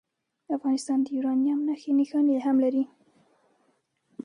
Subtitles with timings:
[0.55, 2.83] افغانستان د یورانیم نښې نښانې هم لري.